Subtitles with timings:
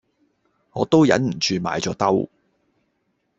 [0.71, 2.27] 我都忍唔住買咗兜